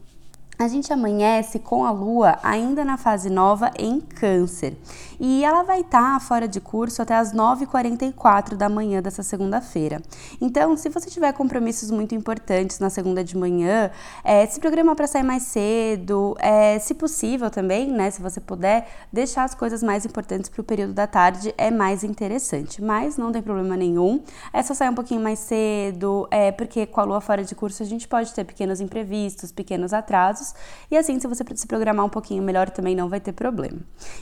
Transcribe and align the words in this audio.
a 0.59 0.67
gente 0.67 0.91
amanhece 0.91 1.59
com 1.59 1.85
a 1.85 1.91
lua 1.91 2.39
ainda 2.41 2.83
na 2.83 2.97
fase 2.97 3.29
nova 3.29 3.71
em 3.77 3.99
Câncer 3.99 4.75
e 5.19 5.43
ela 5.43 5.63
vai 5.63 5.81
estar 5.81 6.13
tá 6.13 6.19
fora 6.19 6.47
de 6.47 6.59
curso 6.59 7.01
até 7.01 7.15
as 7.15 7.33
9h44 7.33 8.55
da 8.55 8.69
manhã 8.69 9.01
dessa 9.01 9.23
segunda-feira. 9.23 10.01
Então, 10.39 10.75
se 10.77 10.89
você 10.89 11.09
tiver 11.09 11.31
compromissos 11.33 11.91
muito 11.91 12.13
importantes 12.15 12.79
na 12.79 12.89
segunda 12.89 13.23
de 13.23 13.37
manhã, 13.37 13.91
é, 14.23 14.45
se 14.45 14.59
programa 14.59 14.95
para 14.95 15.07
sair 15.07 15.23
mais 15.23 15.43
cedo, 15.43 16.35
é, 16.39 16.79
se 16.79 16.93
possível 16.93 17.49
também, 17.49 17.91
né? 17.91 18.09
Se 18.11 18.21
você 18.21 18.39
puder, 18.39 18.87
deixar 19.11 19.43
as 19.43 19.55
coisas 19.55 19.81
mais 19.81 20.05
importantes 20.05 20.49
para 20.49 20.61
o 20.61 20.63
período 20.63 20.93
da 20.93 21.07
tarde 21.07 21.53
é 21.57 21.71
mais 21.71 22.03
interessante. 22.03 22.81
Mas 22.81 23.17
não 23.17 23.31
tem 23.31 23.41
problema 23.41 23.75
nenhum, 23.75 24.21
é 24.53 24.61
só 24.61 24.73
sair 24.73 24.89
um 24.89 24.95
pouquinho 24.95 25.21
mais 25.21 25.39
cedo, 25.39 26.27
é, 26.29 26.51
porque 26.51 26.85
com 26.85 27.01
a 27.01 27.03
lua 27.03 27.21
fora 27.21 27.43
de 27.43 27.55
curso 27.55 27.81
a 27.83 27.85
gente 27.85 28.07
pode 28.07 28.33
ter 28.33 28.43
pequenos 28.43 28.81
imprevistos, 28.81 29.51
pequenos 29.51 29.93
atrasos, 29.93 30.46
e 30.89 30.97
assim, 30.97 31.19
se 31.19 31.27
você 31.27 31.43
se 31.55 31.67
programar 31.67 32.05
um 32.05 32.09
pouquinho 32.09 32.43
melhor, 32.43 32.69
também 32.69 32.95
não 32.95 33.09
vai 33.09 33.19
ter 33.19 33.33
problema. 33.33 33.79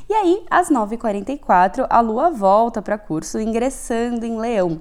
E 0.10 0.14
aí, 0.14 0.46
às 0.50 0.70
9 0.70 0.96
9h44, 0.96 1.88
a 1.90 2.00
Lua 2.00 2.30
volta 2.30 2.82
para 2.82 2.98
curso, 2.98 3.40
ingressando 3.40 4.26
em 4.26 4.40
Leão. 4.40 4.80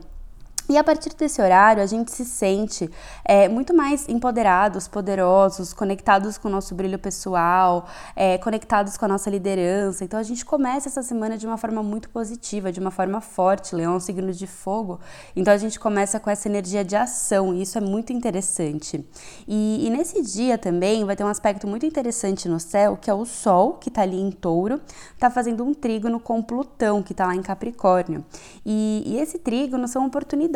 E 0.67 0.79
a 0.79 0.85
partir 0.85 1.15
desse 1.15 1.43
horário, 1.43 1.83
a 1.83 1.87
gente 1.87 2.11
se 2.11 2.25
sente 2.25 2.91
é, 3.23 3.49
muito 3.49 3.75
mais 3.75 4.09
empoderados, 4.09 4.89
poderosos, 4.89 5.75
conectados 5.75 6.39
com 6.39 6.49
o 6.49 6.51
nosso 6.51 6.75
brilho 6.75 6.99
pessoal, 6.99 7.87
é, 8.17 8.39
conectados 8.39 8.97
com 8.97 9.05
a 9.05 9.09
nossa 9.09 9.29
liderança. 9.29 10.05
Então, 10.05 10.19
a 10.19 10.23
gente 10.23 10.43
começa 10.43 10.89
essa 10.89 11.03
semana 11.03 11.37
de 11.37 11.47
uma 11.47 11.59
forma 11.59 11.83
muito 11.83 12.09
positiva, 12.09 12.73
de 12.73 12.81
uma 12.81 12.91
forma 12.91 13.21
forte. 13.21 13.77
Leão 13.77 13.93
é 13.93 13.97
um 13.97 14.01
signo 14.01 14.33
de 14.33 14.47
fogo, 14.47 14.99
então 15.37 15.53
a 15.53 15.59
gente 15.59 15.79
começa 15.79 16.19
com 16.19 16.31
essa 16.31 16.49
energia 16.49 16.83
de 16.83 16.97
ação, 16.97 17.53
e 17.55 17.61
isso 17.61 17.77
é 17.77 17.81
muito 17.83 18.15
interessante. 18.15 19.05
E, 19.47 19.87
e 19.87 19.91
nesse 19.91 20.23
dia 20.23 20.57
também 20.57 21.05
vai 21.05 21.15
ter 21.15 21.25
um 21.25 21.29
aspecto 21.29 21.67
muito 21.67 21.85
interessante 21.85 22.49
no 22.49 22.59
céu, 22.59 22.97
que 22.97 23.11
é 23.11 23.15
o 23.15 23.27
Sol, 23.27 23.75
que 23.75 23.91
está 23.91 24.01
ali 24.01 24.19
em 24.19 24.31
touro, 24.31 24.81
está 25.13 25.29
fazendo 25.29 25.63
um 25.63 25.75
trígono 25.75 26.19
com 26.19 26.43
Plutão, 26.43 27.03
que 27.03 27.13
está 27.13 27.27
lá 27.27 27.37
em 27.37 27.43
Capricórnio. 27.43 28.25
E, 28.65 29.03
e 29.05 29.19
esse 29.19 29.39
trígono 29.39 29.87
são 29.87 30.07
oportunidades 30.07 30.54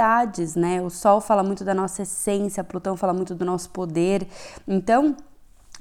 né? 0.54 0.80
O 0.80 0.90
Sol 0.90 1.20
fala 1.20 1.42
muito 1.42 1.64
da 1.64 1.74
nossa 1.74 2.02
essência, 2.02 2.62
Plutão 2.64 2.96
fala 2.96 3.12
muito 3.12 3.34
do 3.34 3.44
nosso 3.44 3.70
poder. 3.70 4.26
Então, 4.66 5.16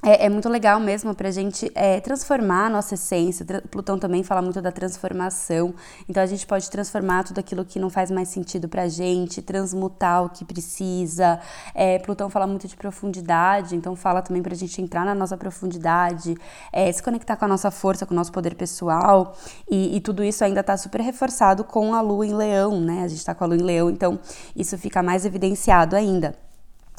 é, 0.03 0.25
é, 0.25 0.29
muito 0.29 0.47
legal 0.47 0.79
mesmo 0.79 1.15
para 1.15 1.29
a 1.29 1.31
gente 1.31 1.71
é, 1.73 1.99
transformar 1.99 2.67
a 2.67 2.69
nossa 2.69 2.93
essência. 2.93 3.45
Plutão 3.71 3.97
também 3.97 4.23
fala 4.23 4.41
muito 4.41 4.61
da 4.61 4.71
transformação. 4.71 5.73
Então 6.07 6.21
a 6.21 6.25
gente 6.25 6.45
pode 6.45 6.69
transformar 6.69 7.23
tudo 7.23 7.39
aquilo 7.39 7.65
que 7.65 7.79
não 7.79 7.89
faz 7.89 8.11
mais 8.11 8.29
sentido 8.29 8.67
para 8.67 8.83
a 8.83 8.87
gente, 8.87 9.41
transmutar 9.41 10.23
o 10.23 10.29
que 10.29 10.45
precisa. 10.45 11.39
É, 11.73 11.97
Plutão 11.99 12.29
fala 12.29 12.45
muito 12.45 12.67
de 12.67 12.75
profundidade, 12.75 13.75
então 13.75 13.95
fala 13.95 14.21
também 14.21 14.43
para 14.43 14.53
a 14.53 14.57
gente 14.57 14.79
entrar 14.81 15.03
na 15.03 15.15
nossa 15.15 15.35
profundidade, 15.35 16.35
é, 16.71 16.91
se 16.91 17.01
conectar 17.01 17.35
com 17.35 17.45
a 17.45 17.47
nossa 17.47 17.71
força, 17.71 18.05
com 18.05 18.13
o 18.13 18.17
nosso 18.17 18.31
poder 18.31 18.55
pessoal. 18.55 19.35
E, 19.69 19.97
e 19.97 20.01
tudo 20.01 20.23
isso 20.23 20.43
ainda 20.43 20.59
está 20.59 20.77
super 20.77 21.01
reforçado 21.01 21.63
com 21.63 21.93
a 21.95 22.01
Lua 22.01 22.25
em 22.25 22.35
Leão, 22.35 22.79
né? 22.79 23.03
A 23.03 23.07
gente 23.07 23.19
está 23.19 23.33
com 23.33 23.43
a 23.43 23.47
Lua 23.47 23.57
em 23.57 23.63
Leão, 23.63 23.89
então 23.89 24.19
isso 24.55 24.77
fica 24.77 25.01
mais 25.01 25.25
evidenciado 25.25 25.95
ainda. 25.95 26.46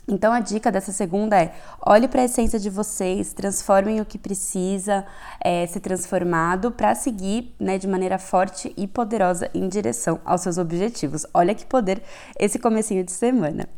Então 0.08 0.32
a 0.32 0.41
dica 0.41 0.72
dessa 0.72 0.91
segunda 0.91 1.41
é: 1.41 1.54
olhe 1.84 2.08
para 2.08 2.22
a 2.22 2.24
essência 2.24 2.58
de 2.58 2.70
vocês, 2.70 3.34
transformem 3.34 4.00
o 4.00 4.06
que 4.06 4.16
precisa 4.16 5.04
é, 5.38 5.66
ser 5.66 5.80
transformado 5.80 6.72
para 6.72 6.94
seguir 6.94 7.54
né, 7.60 7.76
de 7.76 7.86
maneira 7.86 8.18
forte 8.18 8.72
e 8.76 8.86
poderosa 8.86 9.50
em 9.52 9.68
direção 9.68 10.18
aos 10.24 10.41
seus 10.41 10.56
objetivos. 10.56 11.26
Olha 11.34 11.54
que 11.54 11.66
poder 11.66 12.02
esse 12.38 12.58
comecinho 12.58 13.04
de 13.04 13.12
semana. 13.12 13.68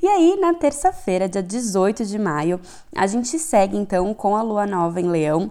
E 0.00 0.06
aí, 0.06 0.38
na 0.40 0.54
terça-feira, 0.54 1.28
dia 1.28 1.42
18 1.42 2.04
de 2.04 2.18
maio, 2.18 2.60
a 2.96 3.06
gente 3.08 3.36
segue 3.38 3.76
então 3.76 4.14
com 4.14 4.36
a 4.36 4.42
lua 4.42 4.66
nova 4.66 5.00
em 5.00 5.08
Leão 5.08 5.50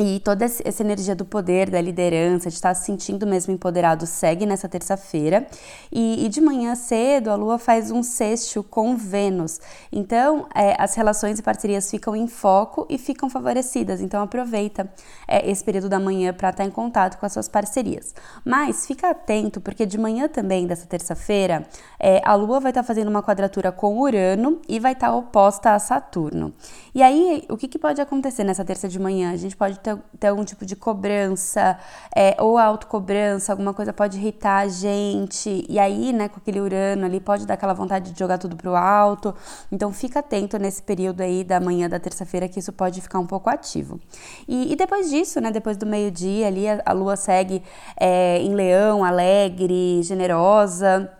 e 0.00 0.18
toda 0.18 0.44
essa 0.44 0.82
energia 0.82 1.14
do 1.14 1.24
poder, 1.24 1.68
da 1.68 1.80
liderança, 1.80 2.48
de 2.48 2.54
estar 2.54 2.74
se 2.74 2.86
sentindo 2.86 3.26
mesmo 3.26 3.52
empoderado, 3.52 4.06
segue 4.06 4.46
nessa 4.46 4.68
terça-feira. 4.68 5.46
E, 5.92 6.24
e, 6.24 6.28
de 6.28 6.40
manhã 6.40 6.74
cedo, 6.74 7.30
a 7.30 7.34
Lua 7.34 7.58
faz 7.58 7.90
um 7.90 8.02
sexto 8.02 8.62
com 8.62 8.96
Vênus. 8.96 9.60
Então, 9.92 10.46
é, 10.54 10.74
as 10.78 10.94
relações 10.94 11.38
e 11.38 11.42
parcerias 11.42 11.90
ficam 11.90 12.16
em 12.16 12.26
foco 12.26 12.86
e 12.88 12.96
ficam 12.96 13.28
favorecidas. 13.28 14.00
Então, 14.00 14.22
aproveita 14.22 14.90
é, 15.28 15.48
esse 15.50 15.62
período 15.62 15.88
da 15.88 16.00
manhã 16.00 16.32
para 16.32 16.50
estar 16.50 16.64
em 16.64 16.70
contato 16.70 17.18
com 17.18 17.26
as 17.26 17.32
suas 17.32 17.48
parcerias. 17.48 18.14
Mas 18.44 18.86
fica 18.86 19.10
atento, 19.10 19.60
porque 19.60 19.84
de 19.84 19.98
manhã 19.98 20.28
também, 20.28 20.66
dessa 20.66 20.86
terça-feira, 20.86 21.66
é, 21.98 22.22
a 22.24 22.34
Lua 22.34 22.58
vai 22.58 22.70
estar 22.70 22.82
fazendo 22.82 23.08
uma 23.08 23.22
quadratura 23.22 23.70
com 23.70 23.98
Urano 24.00 24.60
e 24.66 24.80
vai 24.80 24.92
estar 24.92 25.14
oposta 25.14 25.74
a 25.74 25.78
Saturno. 25.78 26.54
E 26.94 27.02
aí, 27.02 27.44
o 27.48 27.56
que, 27.56 27.68
que 27.68 27.78
pode 27.78 28.00
acontecer 28.00 28.44
nessa 28.44 28.64
terça 28.64 28.88
de 28.88 28.98
manhã? 28.98 29.32
A 29.32 29.36
gente 29.36 29.56
pode 29.56 29.78
ter, 29.78 29.89
ter 30.18 30.28
algum 30.28 30.44
tipo 30.44 30.64
de 30.66 30.76
cobrança, 30.76 31.78
é, 32.14 32.36
ou 32.38 32.58
autocobrança, 32.58 33.52
alguma 33.52 33.72
coisa 33.72 33.92
pode 33.92 34.18
irritar 34.18 34.58
a 34.58 34.68
gente, 34.68 35.64
e 35.68 35.78
aí, 35.78 36.12
né, 36.12 36.28
com 36.28 36.38
aquele 36.38 36.60
Urano 36.60 37.06
ali, 37.06 37.20
pode 37.20 37.46
dar 37.46 37.54
aquela 37.54 37.72
vontade 37.72 38.12
de 38.12 38.18
jogar 38.18 38.38
tudo 38.38 38.56
pro 38.56 38.74
alto. 38.74 39.34
Então, 39.70 39.92
fica 39.92 40.20
atento 40.20 40.58
nesse 40.58 40.82
período 40.82 41.20
aí 41.20 41.44
da 41.44 41.60
manhã 41.60 41.88
da 41.88 41.98
terça-feira, 41.98 42.48
que 42.48 42.58
isso 42.58 42.72
pode 42.72 43.00
ficar 43.00 43.18
um 43.18 43.26
pouco 43.26 43.48
ativo. 43.50 44.00
E, 44.48 44.72
e 44.72 44.76
depois 44.76 45.10
disso, 45.10 45.40
né, 45.40 45.50
depois 45.50 45.76
do 45.76 45.86
meio-dia 45.86 46.46
ali, 46.46 46.68
a, 46.68 46.82
a 46.84 46.92
lua 46.92 47.16
segue 47.16 47.62
é, 47.98 48.38
em 48.38 48.54
leão, 48.54 49.04
alegre, 49.04 50.02
generosa. 50.02 51.10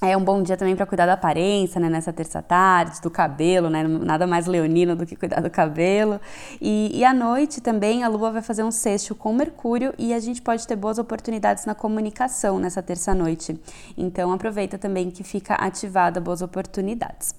É 0.00 0.16
um 0.16 0.22
bom 0.22 0.40
dia 0.40 0.56
também 0.56 0.76
para 0.76 0.86
cuidar 0.86 1.06
da 1.06 1.14
aparência, 1.14 1.80
né? 1.80 1.88
Nessa 1.88 2.12
terça 2.12 2.40
tarde, 2.40 3.00
do 3.00 3.10
cabelo, 3.10 3.68
né? 3.68 3.82
Nada 3.82 4.28
mais 4.28 4.46
leonino 4.46 4.94
do 4.94 5.04
que 5.04 5.16
cuidar 5.16 5.40
do 5.40 5.50
cabelo. 5.50 6.20
E, 6.60 6.96
e 6.96 7.04
à 7.04 7.12
noite 7.12 7.60
também 7.60 8.04
a 8.04 8.08
Lua 8.08 8.30
vai 8.30 8.42
fazer 8.42 8.62
um 8.62 8.70
sexto 8.70 9.12
com 9.12 9.32
Mercúrio 9.32 9.92
e 9.98 10.14
a 10.14 10.20
gente 10.20 10.40
pode 10.40 10.64
ter 10.68 10.76
boas 10.76 10.98
oportunidades 10.98 11.66
na 11.66 11.74
comunicação 11.74 12.60
nessa 12.60 12.80
terça 12.80 13.12
noite. 13.12 13.60
Então 13.96 14.30
aproveita 14.30 14.78
também 14.78 15.10
que 15.10 15.24
fica 15.24 15.54
ativada 15.54 16.20
boas 16.20 16.42
oportunidades. 16.42 17.34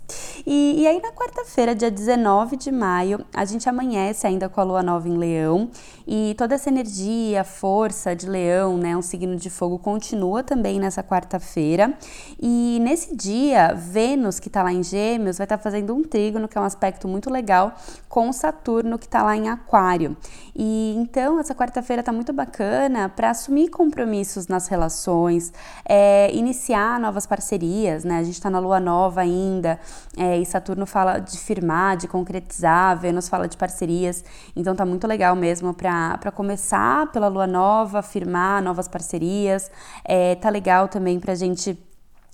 E, 0.46 0.82
e 0.82 0.88
aí 0.88 1.02
na 1.02 1.14
quarta-feira, 1.14 1.74
dia 1.74 1.90
19 1.90 2.58
de 2.58 2.74
maio, 2.74 3.26
a 3.34 3.46
gente 3.46 3.70
amanhece 3.70 4.28
ainda 4.28 4.50
com 4.50 4.60
a 4.60 4.64
Lua 4.66 4.84
nova 4.84 5.08
em 5.08 5.18
Leão 5.18 5.70
e 6.06 6.36
toda 6.38 6.56
essa 6.56 6.70
energia, 6.70 7.46
força 7.46 8.14
de 8.14 8.28
Leão, 8.28 8.78
né? 8.78 8.98
Um 8.98 9.02
signo 9.02 9.38
de 9.38 9.50
fogo 9.50 9.80
continua 9.80 10.44
também 10.44 10.78
nessa 10.78 11.02
quarta-feira. 11.02 11.94
E 12.42 12.49
e 12.52 12.80
nesse 12.80 13.16
dia, 13.16 13.76
Vênus, 13.76 14.40
que 14.40 14.48
está 14.48 14.64
lá 14.64 14.74
em 14.74 14.82
Gêmeos, 14.82 15.38
vai 15.38 15.46
estar 15.46 15.58
tá 15.58 15.62
fazendo 15.64 15.94
um 15.94 16.02
trígono, 16.02 16.48
que 16.48 16.58
é 16.58 16.62
um 16.62 16.64
aspecto 16.64 17.08
muito 17.08 17.30
legal, 17.30 17.76
com 18.08 18.34
Saturno, 18.34 18.98
que 18.98 19.06
está 19.06 19.22
lá 19.22 19.38
em 19.38 19.48
Aquário. 19.50 20.18
E 20.56 20.96
então, 20.98 21.40
essa 21.40 21.54
quarta-feira 21.54 22.00
está 22.00 22.12
muito 22.12 22.34
bacana 22.34 23.08
para 23.08 23.30
assumir 23.30 23.70
compromissos 23.70 24.48
nas 24.48 24.68
relações, 24.68 25.54
é, 25.88 26.34
iniciar 26.34 27.00
novas 27.00 27.28
parcerias, 27.28 28.04
né? 28.04 28.18
A 28.18 28.24
gente 28.24 28.34
está 28.34 28.50
na 28.50 28.58
lua 28.58 28.80
nova 28.80 29.22
ainda, 29.22 29.80
é, 30.18 30.40
e 30.40 30.46
Saturno 30.46 30.88
fala 30.88 31.20
de 31.20 31.38
firmar, 31.38 31.98
de 31.98 32.08
concretizar, 32.08 32.98
Vênus 32.98 33.30
fala 33.30 33.48
de 33.48 33.58
parcerias. 33.58 34.26
Então, 34.56 34.76
tá 34.76 34.88
muito 34.88 35.06
legal 35.06 35.36
mesmo 35.36 35.72
para 35.72 36.32
começar 36.34 37.12
pela 37.12 37.28
lua 37.28 37.46
nova, 37.46 38.02
firmar 38.02 38.64
novas 38.64 38.88
parcerias. 38.88 39.70
É, 40.04 40.34
tá 40.34 40.50
legal 40.50 40.88
também 40.88 41.20
para 41.20 41.34
a 41.34 41.36
gente 41.36 41.78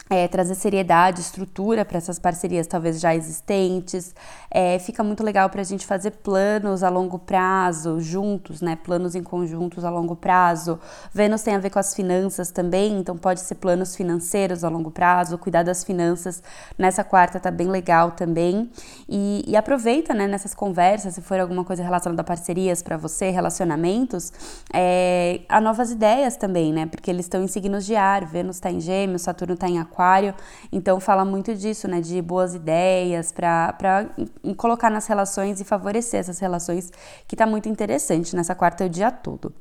é, 0.09 0.27
trazer 0.27 0.53
seriedade, 0.53 1.21
estrutura 1.21 1.83
para 1.83 1.97
essas 1.97 2.19
parcerias 2.19 2.67
talvez 2.67 2.99
já 2.99 3.15
existentes. 3.15 4.13
É, 4.51 4.77
fica 4.77 5.03
muito 5.03 5.23
legal 5.23 5.49
para 5.49 5.61
a 5.61 5.63
gente 5.63 5.85
fazer 5.85 6.11
planos 6.11 6.83
a 6.83 6.89
longo 6.89 7.17
prazo, 7.17 7.99
juntos, 7.99 8.61
né? 8.61 8.75
Planos 8.75 9.15
em 9.15 9.23
conjuntos 9.23 9.83
a 9.83 9.89
longo 9.89 10.15
prazo. 10.15 10.79
Vênus 11.11 11.41
tem 11.41 11.55
a 11.55 11.57
ver 11.57 11.71
com 11.71 11.79
as 11.79 11.95
finanças 11.95 12.51
também, 12.51 12.99
então 12.99 13.17
pode 13.17 13.41
ser 13.41 13.55
planos 13.55 13.95
financeiros 13.95 14.63
a 14.63 14.69
longo 14.69 14.91
prazo, 14.91 15.37
cuidar 15.39 15.63
das 15.63 15.83
finanças 15.83 16.41
nessa 16.77 17.03
quarta 17.03 17.39
tá 17.39 17.49
bem 17.49 17.67
legal 17.67 18.11
também. 18.11 18.69
E, 19.09 19.43
e 19.47 19.55
aproveita, 19.55 20.13
né, 20.13 20.27
nessas 20.27 20.53
conversas, 20.53 21.15
se 21.15 21.21
for 21.21 21.39
alguma 21.39 21.63
coisa 21.63 21.83
relacionada 21.83 22.21
a 22.21 22.25
parcerias 22.25 22.83
para 22.83 22.95
você, 22.95 23.31
relacionamentos, 23.31 24.31
é, 24.71 25.41
a 25.49 25.59
novas 25.59 25.91
ideias 25.91 26.37
também, 26.37 26.71
né? 26.71 26.85
Porque 26.85 27.09
eles 27.09 27.25
estão 27.25 27.43
em 27.43 27.47
signos 27.47 27.85
de 27.85 27.95
ar, 27.95 28.23
Vênus 28.25 28.57
está 28.57 28.69
em 28.69 28.79
Gêmeos, 28.79 29.23
Saturno 29.23 29.55
está 29.55 29.67
em 29.67 29.79
Aquário 29.79 29.94
Aquário, 29.95 30.35
então 30.71 30.99
fala 30.99 31.23
muito 31.23 31.55
disso, 31.55 31.87
né, 31.87 32.01
de 32.01 32.21
boas 32.21 32.53
ideias 32.53 33.31
para 33.31 34.09
colocar 34.57 34.89
nas 34.89 35.07
relações 35.07 35.61
e 35.61 35.63
favorecer 35.63 36.19
essas 36.19 36.37
relações, 36.39 36.91
que 37.27 37.35
tá 37.35 37.47
muito 37.47 37.69
interessante 37.69 38.35
nessa 38.35 38.53
quarta 38.53 38.85
o 38.85 38.89
dia 38.89 39.09
todo. 39.09 39.53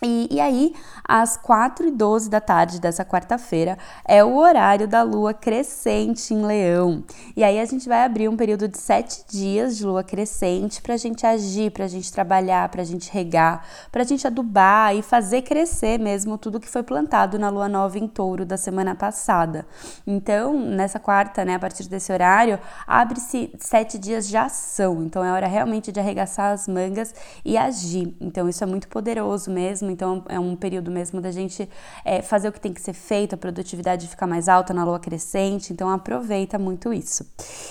E, 0.00 0.28
e, 0.30 0.40
aí, 0.40 0.72
às 1.02 1.36
4 1.36 1.88
e 1.88 1.90
12 1.90 2.30
da 2.30 2.40
tarde 2.40 2.80
dessa 2.80 3.04
quarta-feira, 3.04 3.76
é 4.04 4.22
o 4.22 4.36
horário 4.36 4.86
da 4.86 5.02
lua 5.02 5.34
crescente 5.34 6.32
em 6.32 6.46
Leão. 6.46 7.02
E 7.36 7.42
aí, 7.42 7.58
a 7.58 7.64
gente 7.64 7.88
vai 7.88 8.04
abrir 8.04 8.28
um 8.28 8.36
período 8.36 8.68
de 8.68 8.78
sete 8.78 9.24
dias 9.28 9.76
de 9.76 9.84
lua 9.84 10.04
crescente 10.04 10.80
para 10.80 10.94
a 10.94 10.96
gente 10.96 11.26
agir, 11.26 11.72
para 11.72 11.84
a 11.84 11.88
gente 11.88 12.12
trabalhar, 12.12 12.68
para 12.68 12.82
a 12.82 12.84
gente 12.84 13.10
regar, 13.10 13.66
para 13.90 14.02
a 14.02 14.04
gente 14.04 14.24
adubar 14.24 14.94
e 14.94 15.02
fazer 15.02 15.42
crescer 15.42 15.98
mesmo 15.98 16.38
tudo 16.38 16.60
que 16.60 16.68
foi 16.68 16.84
plantado 16.84 17.36
na 17.36 17.48
lua 17.48 17.68
nova 17.68 17.98
em 17.98 18.06
touro 18.06 18.46
da 18.46 18.56
semana 18.56 18.94
passada. 18.94 19.66
Então, 20.06 20.56
nessa 20.60 21.00
quarta, 21.00 21.44
né, 21.44 21.56
a 21.56 21.58
partir 21.58 21.88
desse 21.88 22.12
horário, 22.12 22.60
abre-se 22.86 23.50
sete 23.58 23.98
dias 23.98 24.28
de 24.28 24.36
ação. 24.36 25.02
Então, 25.02 25.24
é 25.24 25.32
hora 25.32 25.48
realmente 25.48 25.90
de 25.90 25.98
arregaçar 25.98 26.52
as 26.52 26.68
mangas 26.68 27.12
e 27.44 27.58
agir. 27.58 28.16
Então, 28.20 28.48
isso 28.48 28.62
é 28.62 28.66
muito 28.66 28.86
poderoso 28.86 29.50
mesmo 29.50 29.87
mesmo, 29.88 29.90
então 29.90 30.22
é 30.28 30.38
um 30.38 30.54
período 30.54 30.90
mesmo 30.90 31.20
da 31.20 31.30
gente 31.30 31.68
é, 32.04 32.20
fazer 32.20 32.48
o 32.48 32.52
que 32.52 32.60
tem 32.60 32.72
que 32.72 32.80
ser 32.80 32.92
feito, 32.92 33.34
a 33.34 33.38
produtividade 33.38 34.06
ficar 34.06 34.26
mais 34.26 34.48
alta 34.48 34.74
na 34.74 34.84
lua 34.84 34.98
crescente, 34.98 35.72
então 35.72 35.88
aproveita 35.88 36.58
muito 36.58 36.92
isso. 36.92 37.26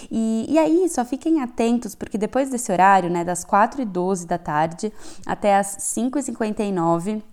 E, 0.10 0.46
e 0.50 0.58
aí, 0.58 0.90
só 0.90 1.06
fiquem 1.06 1.42
atentos, 1.42 1.96
porque 1.96 2.18
depois 2.18 2.50
desse 2.50 2.72
horário, 2.72 3.10
né, 3.10 3.24
das 3.24 3.46
4 3.46 3.82
e 3.82 3.86
12 3.86 4.26
da 4.26 4.38
tarde 4.38 4.92
até 5.26 5.56
as 5.56 5.76
5 5.80 6.20
e 6.20 6.24
59 6.24 7.24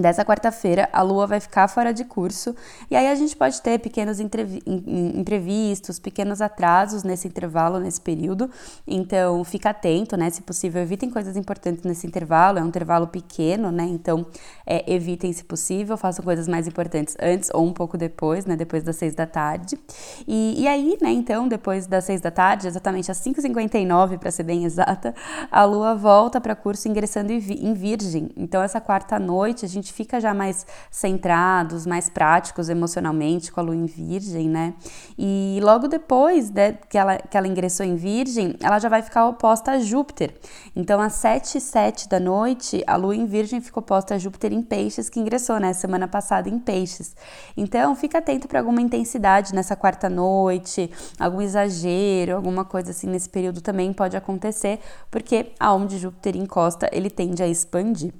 dessa 0.00 0.24
quarta-feira, 0.24 0.88
a 0.92 1.02
lua 1.02 1.26
vai 1.26 1.40
ficar 1.40 1.68
fora 1.68 1.92
de 1.92 2.04
curso 2.04 2.54
e 2.90 2.96
aí 2.96 3.08
a 3.08 3.14
gente 3.14 3.36
pode 3.36 3.60
ter 3.60 3.78
pequenos 3.78 4.18
imprevistos, 4.20 5.98
pequenos 5.98 6.40
atrasos 6.40 7.02
nesse 7.02 7.26
intervalo, 7.26 7.78
nesse 7.80 8.00
período. 8.00 8.50
Então, 8.86 9.42
fica 9.44 9.70
atento, 9.70 10.16
né? 10.16 10.30
Se 10.30 10.42
possível, 10.42 10.80
evitem 10.80 11.10
coisas 11.10 11.36
importantes 11.36 11.84
nesse 11.84 12.06
intervalo. 12.06 12.58
É 12.58 12.62
um 12.62 12.68
intervalo 12.68 13.06
pequeno, 13.06 13.70
né? 13.70 13.84
Então, 13.84 14.26
é, 14.66 14.84
evitem, 14.92 15.32
se 15.32 15.44
possível, 15.44 15.96
façam 15.96 16.24
coisas 16.24 16.46
mais 16.46 16.66
importantes 16.66 17.16
antes 17.20 17.50
ou 17.52 17.64
um 17.64 17.72
pouco 17.72 17.98
depois, 17.98 18.46
né? 18.46 18.56
Depois 18.56 18.82
das 18.82 18.96
seis 18.96 19.14
da 19.14 19.26
tarde. 19.26 19.78
E, 20.26 20.62
e 20.62 20.68
aí, 20.68 20.96
né? 21.00 21.10
Então, 21.10 21.48
depois 21.48 21.86
das 21.86 22.04
seis 22.04 22.20
da 22.20 22.30
tarde, 22.30 22.66
exatamente 22.66 23.10
às 23.10 23.18
5h59, 23.18 24.18
para 24.18 24.30
ser 24.30 24.42
bem 24.42 24.64
exata, 24.64 25.14
a 25.50 25.64
lua 25.64 25.94
volta 25.94 26.40
para 26.40 26.54
curso 26.54 26.88
ingressando 26.88 27.32
em 27.32 27.74
Virgem. 27.74 28.30
Então, 28.36 28.62
essa 28.62 28.80
quarta 28.80 29.18
noite, 29.18 29.64
a 29.64 29.68
gente 29.68 29.87
gente 29.88 29.92
fica 29.92 30.20
já 30.20 30.34
mais 30.34 30.66
centrados, 30.90 31.86
mais 31.86 32.08
práticos 32.08 32.68
emocionalmente 32.68 33.50
com 33.50 33.60
a 33.60 33.62
lua 33.62 33.74
em 33.74 33.86
virgem, 33.86 34.48
né? 34.48 34.74
E 35.18 35.58
logo 35.62 35.88
depois 35.88 36.50
né, 36.50 36.78
que, 36.88 36.98
ela, 36.98 37.16
que 37.16 37.36
ela 37.36 37.48
ingressou 37.48 37.84
em 37.84 37.96
virgem, 37.96 38.54
ela 38.62 38.78
já 38.78 38.88
vai 38.88 39.02
ficar 39.02 39.26
oposta 39.26 39.72
a 39.72 39.78
Júpiter. 39.78 40.34
Então, 40.76 41.00
às 41.00 41.14
7 41.14 41.58
e 41.58 41.60
7 41.60 42.08
da 42.08 42.20
noite, 42.20 42.84
a 42.86 42.96
lua 42.96 43.16
em 43.16 43.26
virgem 43.26 43.60
ficou 43.60 43.82
oposta 43.82 44.14
a 44.14 44.18
Júpiter 44.18 44.52
em 44.52 44.62
peixes, 44.62 45.08
que 45.08 45.18
ingressou, 45.18 45.58
né, 45.58 45.72
semana 45.72 46.06
passada 46.06 46.48
em 46.48 46.58
peixes. 46.58 47.16
Então, 47.56 47.94
fica 47.96 48.18
atento 48.18 48.46
para 48.46 48.60
alguma 48.60 48.80
intensidade 48.80 49.54
nessa 49.54 49.74
quarta 49.74 50.08
noite, 50.08 50.90
algum 51.18 51.40
exagero, 51.40 52.36
alguma 52.36 52.64
coisa 52.64 52.90
assim 52.90 53.06
nesse 53.06 53.28
período 53.28 53.60
também 53.60 53.92
pode 53.92 54.16
acontecer, 54.16 54.80
porque 55.10 55.52
aonde 55.58 55.98
Júpiter 55.98 56.36
encosta, 56.36 56.88
ele 56.92 57.08
tende 57.10 57.42
a 57.42 57.48
expandir. 57.48 58.12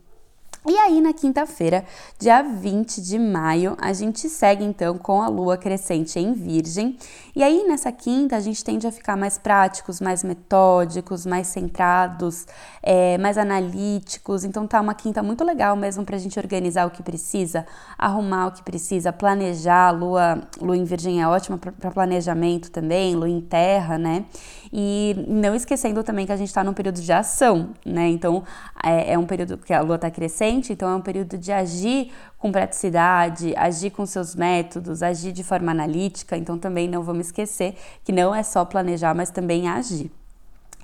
E 0.66 0.76
aí, 0.76 1.00
na 1.00 1.12
quinta-feira, 1.12 1.84
dia 2.18 2.42
20 2.42 3.00
de 3.00 3.18
maio, 3.18 3.76
a 3.80 3.92
gente 3.92 4.28
segue 4.28 4.64
então 4.64 4.98
com 4.98 5.22
a 5.22 5.28
lua 5.28 5.56
crescente 5.56 6.18
em 6.18 6.32
Virgem. 6.32 6.98
E 7.34 7.42
aí, 7.44 7.64
nessa 7.66 7.92
quinta, 7.92 8.36
a 8.36 8.40
gente 8.40 8.64
tende 8.64 8.86
a 8.86 8.90
ficar 8.90 9.16
mais 9.16 9.38
práticos, 9.38 10.00
mais 10.00 10.24
metódicos, 10.24 11.24
mais 11.24 11.46
centrados, 11.46 12.44
é, 12.82 13.16
mais 13.18 13.38
analíticos. 13.38 14.42
Então, 14.42 14.66
tá 14.66 14.80
uma 14.80 14.94
quinta 14.94 15.22
muito 15.22 15.44
legal 15.44 15.76
mesmo 15.76 16.04
para 16.04 16.16
a 16.16 16.18
gente 16.18 16.38
organizar 16.38 16.86
o 16.86 16.90
que 16.90 17.02
precisa, 17.04 17.64
arrumar 17.96 18.48
o 18.48 18.52
que 18.52 18.62
precisa, 18.62 19.12
planejar. 19.12 19.92
Lua, 19.92 20.42
lua 20.60 20.76
em 20.76 20.84
Virgem 20.84 21.22
é 21.22 21.28
ótima 21.28 21.56
para 21.56 21.90
planejamento 21.92 22.70
também, 22.70 23.14
lua 23.14 23.28
em 23.28 23.40
terra, 23.40 23.96
né? 23.96 24.24
E 24.72 25.24
não 25.28 25.54
esquecendo 25.54 26.02
também 26.02 26.26
que 26.26 26.32
a 26.32 26.36
gente 26.36 26.48
está 26.48 26.62
num 26.62 26.74
período 26.74 27.00
de 27.00 27.12
ação, 27.12 27.70
né? 27.86 28.08
Então, 28.08 28.42
é, 28.84 29.12
é 29.12 29.18
um 29.18 29.24
período 29.24 29.56
que 29.56 29.72
a 29.72 29.80
lua 29.80 29.94
está 29.94 30.10
crescente, 30.48 30.72
então 30.72 30.88
é 30.88 30.94
um 30.94 31.00
período 31.00 31.36
de 31.36 31.52
agir 31.52 32.10
com 32.38 32.50
praticidade, 32.50 33.54
agir 33.56 33.90
com 33.90 34.06
seus 34.06 34.34
métodos, 34.34 35.02
agir 35.02 35.32
de 35.32 35.44
forma 35.44 35.70
analítica. 35.70 36.36
Então, 36.36 36.58
também 36.58 36.88
não 36.88 37.02
vamos 37.02 37.26
esquecer 37.26 37.74
que 38.04 38.12
não 38.12 38.34
é 38.34 38.42
só 38.42 38.64
planejar, 38.64 39.14
mas 39.14 39.30
também 39.30 39.68
agir. 39.68 40.10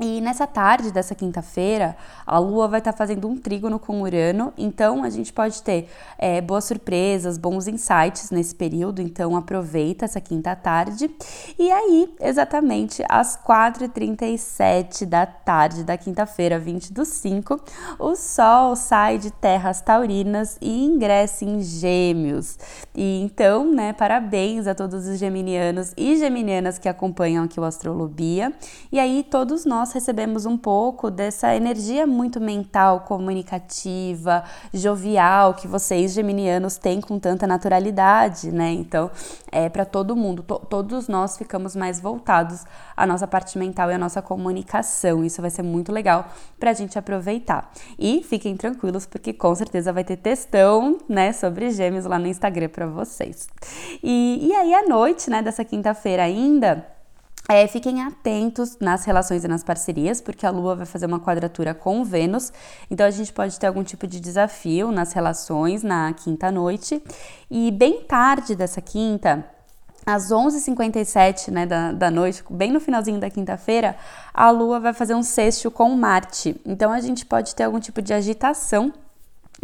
E 0.01 0.21
nessa 0.21 0.45
tarde 0.45 0.91
dessa 0.91 1.15
quinta-feira, 1.15 1.97
a 2.27 2.37
Lua 2.41 2.67
vai 2.67 2.81
estar 2.81 2.91
tá 2.91 2.99
fazendo 2.99 3.29
um 3.29 3.37
trígono 3.37 3.79
com 3.79 4.03
Urano, 4.03 4.53
então 4.59 5.05
a 5.05 5.11
gente 5.11 5.33
pode 5.33 5.63
ter 5.63 5.89
é, 6.19 6.41
boas 6.41 6.65
surpresas, 6.65 7.39
bons 7.39 7.69
insights 7.69 8.33
nesse 8.33 8.57
período, 8.57 9.01
então 9.01 9.37
aproveita 9.37 10.05
essa 10.05 10.21
quinta 10.21 10.57
tarde. 10.57 11.09
E 11.57 11.71
aí, 11.71 12.13
exatamente 12.21 13.05
às 13.09 13.37
4h37 13.37 15.07
da 15.07 15.27
tarde 15.27 15.85
da 15.85 15.97
quinta-feira, 15.97 16.59
20 16.59 16.93
do 16.93 17.05
5, 17.05 17.61
o 17.97 18.17
Sol 18.17 18.75
sai 18.75 19.19
de 19.19 19.31
terras 19.31 19.81
taurinas 19.81 20.59
e 20.61 20.85
ingressa 20.85 21.45
em 21.45 21.61
Gêmeos. 21.61 22.59
E 22.93 23.21
então, 23.21 23.73
né, 23.73 23.93
parabéns 23.93 24.67
a 24.67 24.75
todos 24.75 25.07
os 25.07 25.21
geminianos 25.21 25.93
e 25.97 26.17
geminianas 26.17 26.79
que 26.79 26.89
acompanham 26.89 27.45
aqui 27.45 27.61
o 27.61 27.65
Astrolobia. 27.65 28.53
E 28.91 28.99
aí, 28.99 29.25
todos 29.31 29.65
nós 29.65 29.84
nós 29.85 29.93
recebemos 29.93 30.47
um 30.47 30.57
pouco 30.57 31.11
dessa 31.11 31.55
energia 31.55 32.07
muito 32.07 32.41
mental, 32.41 33.01
comunicativa, 33.01 34.43
jovial 34.73 35.53
que 35.53 35.69
vocês 35.69 36.15
geminianos 36.15 36.79
têm 36.79 37.03
com 37.03 37.19
tanta 37.19 37.47
naturalidade, 37.47 38.51
né? 38.51 38.73
Então, 38.73 39.11
é 39.53 39.69
para 39.69 39.85
todo 39.85 40.17
mundo, 40.17 40.43
to 40.43 40.59
todos 40.71 41.07
nós 41.07 41.37
ficamos 41.37 41.77
mais 41.77 42.01
voltados 42.01 42.65
à 42.97 43.07
nossa 43.07 43.27
parte 43.27 43.59
mental 43.59 43.91
e 43.91 43.95
à 43.95 43.99
nossa 43.99 44.23
comunicação. 44.23 45.23
Isso 45.23 45.43
vai 45.43 45.51
ser 45.51 45.63
muito 45.63 45.93
legal 45.93 46.29
para 46.59 46.71
a 46.71 46.75
gente 46.75 46.99
aproveitar. 46.99 47.71
E 47.99 48.23
fiquem 48.23 48.57
tranquilos, 48.57 49.05
porque 49.05 49.35
com 49.35 49.55
certeza 49.55 49.93
vai 49.93 50.03
ter 50.03 50.17
textão, 50.17 50.97
né, 51.07 51.31
sobre 51.35 51.71
gêmeos 51.73 52.07
lá 52.07 52.19
no 52.19 52.27
Instagram 52.27 52.71
para 52.71 52.87
vocês. 52.87 53.51
E, 54.03 54.49
e 54.49 54.55
aí, 54.55 54.73
à 54.73 54.89
noite, 54.89 55.29
né, 55.29 55.43
dessa 55.43 55.63
quinta-feira 55.63 56.23
ainda, 56.23 56.94
é, 57.49 57.67
fiquem 57.67 58.03
atentos 58.03 58.79
nas 58.81 59.05
relações 59.05 59.45
e 59.45 59.49
nas 59.49 59.63
parcerias, 59.63 60.21
porque 60.21 60.47
a 60.47 60.51
Lua 60.51 60.75
vai 60.75 60.87
fazer 60.87 61.05
uma 61.05 61.21
quadratura 61.21 61.75
com 61.75 62.03
Vênus, 62.03 62.51
então 62.91 63.07
a 63.07 63.11
gente 63.11 63.33
pode 63.33 63.61
ter 63.61 63.67
algum 63.67 63.85
tipo 63.85 64.07
de 64.07 64.19
desafio 64.19 64.91
nas 64.91 65.13
relações 65.13 65.83
na 65.83 66.13
quinta 66.15 66.51
noite. 66.51 67.03
E 67.51 67.71
bem 67.71 68.03
tarde 68.03 68.57
dessa 68.57 68.81
quinta, 68.81 69.45
às 70.07 70.31
11h57 70.31 71.51
né, 71.51 71.67
da, 71.67 71.93
da 71.93 72.11
noite, 72.11 72.43
bem 72.49 72.73
no 72.73 72.81
finalzinho 72.81 73.21
da 73.21 73.29
quinta-feira, 73.29 73.95
a 74.33 74.51
Lua 74.51 74.81
vai 74.81 74.95
fazer 74.95 75.15
um 75.15 75.23
sexto 75.23 75.71
com 75.71 75.95
Marte. 75.95 76.59
Então 76.65 76.91
a 76.91 77.01
gente 77.01 77.27
pode 77.27 77.55
ter 77.55 77.65
algum 77.65 77.79
tipo 77.79 78.01
de 78.01 78.15
agitação 78.15 78.91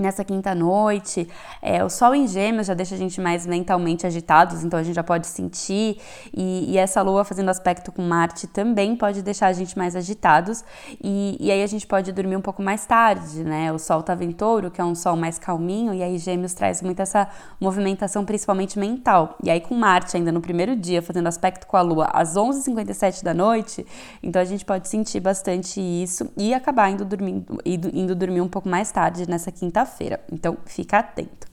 nessa 0.01 0.25
quinta 0.25 0.55
noite. 0.55 1.29
É, 1.63 1.85
o 1.85 1.91
Sol 1.91 2.15
em 2.15 2.27
Gêmeos 2.27 2.67
já 2.67 2.75
deixa 2.75 2.95
a 2.95 2.99
gente 2.99 3.21
mais 3.21 3.47
mentalmente 3.47 4.07
agitados, 4.07 4.65
então 4.65 4.79
a 4.79 4.83
gente 4.83 4.95
já 4.95 5.03
pode 5.03 5.27
sentir. 5.27 5.99
E, 6.35 6.73
e 6.73 6.79
essa 6.79 7.03
Lua 7.03 7.25
fazendo 7.25 7.49
aspecto 7.49 7.93
com 7.93 8.03
Marte 8.03 8.47
também 8.47 8.97
pode 8.97 9.23
deixar 9.23 9.49
a 9.49 9.53
gente 9.53 9.77
mais 9.77 9.95
agitados. 9.97 10.65
E, 11.03 11.37
e, 11.41 11.51
aí 11.51 11.63
a 11.63 11.67
gente 11.67 11.87
pode 11.87 12.13
dormir 12.13 12.37
um 12.37 12.41
pouco 12.41 12.63
mais 12.63 12.87
tarde, 12.87 13.45
né? 13.45 13.73
O 13.73 13.79
Sol 13.79 14.03
tá 14.03 14.17
em 14.21 14.33
touro, 14.33 14.71
que 14.71 14.81
é 14.81 14.85
um 14.85 14.95
Sol 14.95 15.17
mais 15.17 15.39
calminho, 15.39 15.95
e 15.95 16.03
aí 16.03 16.19
Gêmeos 16.19 16.53
traz 16.53 16.83
muito 16.83 17.01
essa 17.01 17.29
movimentação, 17.61 18.25
principalmente 18.25 18.79
mental. 18.79 19.37
E 19.43 19.51
aí 19.51 19.61
com 19.61 19.75
Marte 19.75 20.17
ainda 20.17 20.33
no 20.33 20.41
primeiro 20.41 20.77
dia, 20.77 21.01
fazendo 21.03 21.27
aspecto 21.27 21.67
com 21.67 21.77
a 21.77 21.83
Lua 21.83 22.11
às 22.13 22.35
11h57 22.35 23.23
da 23.23 23.33
noite, 23.33 23.87
então 24.23 24.41
a 24.41 24.45
gente 24.45 24.65
pode 24.65 24.89
sentir 24.89 25.21
bastante 25.21 25.81
isso 25.81 26.31
e 26.37 26.53
acabar 26.53 26.91
indo 26.91 27.05
dormir, 27.05 27.45
indo, 27.65 27.91
indo 27.93 28.15
dormir 28.15 28.41
um 28.41 28.49
pouco 28.49 28.69
mais 28.69 28.91
tarde 28.91 29.29
nessa 29.29 29.51
quinta 29.51 29.85
sexta-feira. 29.91 30.21
Então, 30.33 30.57
fica 30.65 30.99
atento. 30.99 31.51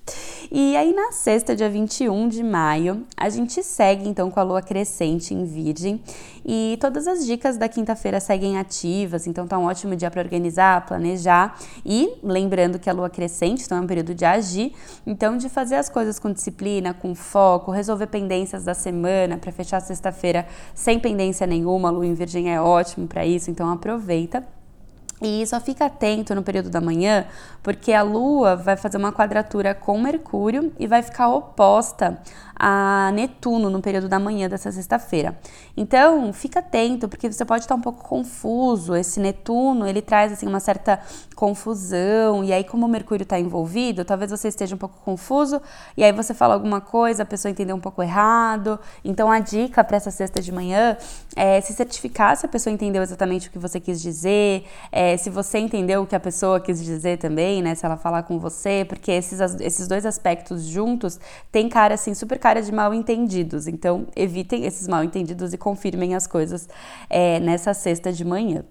E 0.50 0.77
aí, 0.77 0.94
na 0.94 1.12
sexta, 1.12 1.53
dia 1.53 1.70
21 1.70 2.29
de 2.29 2.41
maio, 2.41 3.06
a 3.17 3.27
gente 3.27 3.62
segue 3.62 4.08
então 4.08 4.32
com 4.32 4.39
a 4.39 4.44
lua 4.44 4.62
crescente 4.62 5.34
em 5.34 5.44
Virgem. 5.44 6.01
E 6.46 6.77
todas 6.79 7.08
as 7.08 7.25
dicas 7.25 7.58
da 7.58 7.67
quinta-feira 7.67 8.22
seguem 8.22 8.58
ativas, 8.58 9.27
então 9.27 9.46
tá 9.46 9.58
um 9.58 9.65
ótimo 9.65 9.98
dia 9.98 10.10
para 10.10 10.22
organizar, 10.22 10.86
planejar. 10.86 11.60
E 11.86 12.17
lembrando 12.24 12.79
que 12.79 12.89
a 12.89 12.94
lua 12.94 13.10
crescente, 13.10 13.65
então 13.65 13.77
é 13.77 13.82
um 13.82 13.88
período 13.88 14.15
de 14.15 14.24
agir, 14.24 14.74
então 15.06 15.36
de 15.36 15.50
fazer 15.50 15.75
as 15.75 15.89
coisas 15.89 16.17
com 16.17 16.32
disciplina, 16.32 16.94
com 16.94 17.13
foco, 17.13 17.72
resolver 17.72 18.08
pendências 18.08 18.63
da 18.63 18.74
semana 18.74 19.38
para 19.38 19.51
fechar 19.51 19.82
sexta-feira 19.82 20.48
sem 20.74 20.98
pendência 20.98 21.46
nenhuma. 21.46 21.89
A 21.89 21.91
lua 21.91 22.06
em 22.06 22.13
Virgem 22.13 22.53
é 22.53 22.62
ótimo 22.62 23.08
para 23.08 23.25
isso, 23.25 23.51
então 23.51 23.70
aproveita. 23.70 24.57
E 25.22 25.46
só 25.48 25.60
fica 25.60 25.86
atento 25.86 26.36
no 26.36 26.44
período 26.44 26.70
da 26.70 26.80
manhã, 26.80 27.26
porque 27.64 27.92
a 27.92 28.04
Lua 28.04 28.56
vai 28.56 28.78
fazer 28.78 28.98
uma 28.98 29.12
quadratura 29.12 29.74
com 29.74 30.00
Mercúrio 30.00 30.72
e 30.78 30.86
vai 30.86 31.02
ficar 31.02 31.30
oposta 31.30 32.20
a 32.60 33.12
Netuno 33.14 33.70
no 33.70 33.82
período 33.82 34.10
da 34.10 34.20
manhã 34.20 34.50
dessa 34.50 34.72
sexta-feira. 34.72 35.38
Então, 35.76 36.34
fica 36.34 36.60
atento, 36.60 37.08
porque 37.08 37.32
você 37.32 37.46
pode 37.46 37.64
estar 37.64 37.76
um 37.76 37.82
pouco 37.82 38.04
confuso. 38.04 38.96
Esse 38.96 39.20
Netuno, 39.20 39.88
ele 39.88 40.02
traz 40.02 40.32
assim 40.32 40.48
uma 40.48 40.60
certa 40.60 41.00
confusão, 41.36 42.44
e 42.44 42.52
aí 42.52 42.64
como 42.64 42.86
o 42.86 42.90
Mercúrio 42.90 43.24
está 43.24 43.40
envolvido, 43.40 44.04
talvez 44.04 44.32
você 44.32 44.48
esteja 44.48 44.74
um 44.74 44.78
pouco 44.78 44.98
confuso, 45.06 45.62
e 45.96 46.04
aí 46.04 46.12
você 46.12 46.34
fala 46.34 46.56
alguma 46.56 46.82
coisa, 46.82 47.22
a 47.24 47.26
pessoa 47.26 47.52
entendeu 47.52 47.76
um 47.76 47.80
pouco 47.80 48.02
errado. 48.02 48.80
Então, 49.06 49.32
a 49.32 49.40
dica 49.40 49.84
para 49.84 49.98
essa 49.98 50.10
sexta 50.10 50.42
de 50.42 50.52
manhã 50.52 50.98
é 51.36 51.62
se 51.62 51.74
certificar 51.74 52.36
se 52.36 52.46
a 52.46 52.50
pessoa 52.50 52.74
entendeu 52.74 53.04
exatamente 53.04 53.48
o 53.48 53.52
que 53.52 53.60
você 53.60 53.80
quis 53.80 54.02
dizer, 54.02 54.66
é, 54.92 55.16
se 55.18 55.30
você 55.30 55.60
entendeu 55.60 56.02
o 56.02 56.08
que 56.08 56.16
a 56.16 56.20
pessoa 56.20 56.60
quis 56.60 56.84
dizer 56.84 57.18
também, 57.18 57.62
né? 57.62 57.76
Se 57.76 57.86
ela 57.86 57.98
falar 57.98 58.24
com 58.24 58.40
você, 58.40 58.86
porque 58.88 59.12
esses, 59.12 59.40
esses 59.62 59.88
dois 59.88 60.06
aspectos 60.06 60.64
juntos 60.64 61.20
tem 61.52 61.70
cara 61.70 61.94
assim 61.94 62.14
super 62.14 62.40
cara 62.48 62.62
de 62.62 62.72
mal 62.72 62.94
entendidos. 62.94 63.68
Então, 63.68 64.08
evitem 64.16 64.63
esses 64.63 64.88
mal 64.88 65.04
entendidos 65.04 65.51
e 65.54 65.58
confirmem 65.58 66.16
as 66.16 66.25
coisas 66.25 66.70
é, 67.10 67.42
nessa 67.42 67.74
sexta 67.74 68.13
de 68.13 68.24
manhã. 68.24 68.63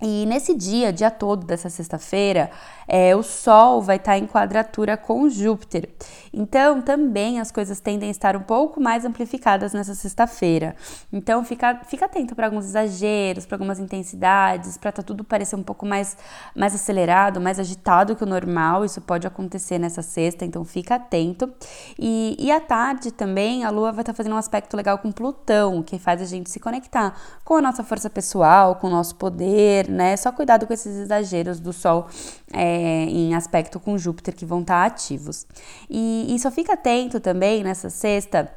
E 0.00 0.26
nesse 0.26 0.54
dia, 0.54 0.92
dia 0.92 1.10
todo 1.10 1.46
dessa 1.46 1.68
sexta-feira, 1.70 2.50
é, 2.88 3.14
o 3.14 3.22
Sol 3.22 3.80
vai 3.80 3.96
estar 3.96 4.12
tá 4.12 4.18
em 4.18 4.26
quadratura 4.26 4.96
com 4.96 5.28
Júpiter. 5.28 5.88
Então, 6.32 6.82
também 6.82 7.38
as 7.38 7.52
coisas 7.52 7.78
tendem 7.78 8.08
a 8.08 8.10
estar 8.10 8.36
um 8.36 8.42
pouco 8.42 8.80
mais 8.80 9.04
amplificadas 9.04 9.72
nessa 9.72 9.94
sexta-feira. 9.94 10.74
Então, 11.12 11.44
fica, 11.44 11.80
fica 11.86 12.06
atento 12.06 12.34
para 12.34 12.46
alguns 12.46 12.64
exageros, 12.64 13.46
para 13.46 13.54
algumas 13.56 13.78
intensidades, 13.78 14.76
para 14.76 14.90
tá 14.90 15.02
tudo 15.02 15.22
parecer 15.22 15.54
um 15.54 15.62
pouco 15.62 15.86
mais, 15.86 16.16
mais 16.56 16.74
acelerado, 16.74 17.40
mais 17.40 17.60
agitado 17.60 18.16
que 18.16 18.24
o 18.24 18.26
normal. 18.26 18.84
Isso 18.84 19.00
pode 19.00 19.26
acontecer 19.26 19.78
nessa 19.78 20.02
sexta, 20.02 20.44
então 20.44 20.64
fica 20.64 20.96
atento. 20.96 21.48
E, 21.96 22.36
e 22.40 22.50
à 22.50 22.60
tarde 22.60 23.12
também, 23.12 23.64
a 23.64 23.70
Lua 23.70 23.92
vai 23.92 24.02
estar 24.02 24.12
tá 24.12 24.16
fazendo 24.16 24.34
um 24.34 24.38
aspecto 24.38 24.76
legal 24.76 24.98
com 24.98 25.12
Plutão, 25.12 25.80
que 25.80 25.96
faz 25.98 26.20
a 26.20 26.24
gente 26.24 26.50
se 26.50 26.58
conectar 26.58 27.14
com 27.44 27.54
a 27.54 27.62
nossa 27.62 27.84
força 27.84 28.10
pessoal, 28.10 28.76
com 28.76 28.88
o 28.88 28.90
nosso 28.90 29.14
poder, 29.14 29.91
né? 29.92 30.16
Só 30.16 30.32
cuidado 30.32 30.66
com 30.66 30.72
esses 30.72 30.96
exageros 30.96 31.60
do 31.60 31.72
Sol 31.72 32.08
é, 32.52 33.04
em 33.04 33.34
aspecto 33.34 33.78
com 33.78 33.98
Júpiter 33.98 34.34
que 34.34 34.44
vão 34.44 34.60
estar 34.60 34.80
tá 34.80 34.86
ativos. 34.86 35.46
E, 35.88 36.34
e 36.34 36.38
só 36.38 36.50
fica 36.50 36.72
atento 36.72 37.20
também 37.20 37.62
nessa 37.62 37.90
sexta 37.90 38.50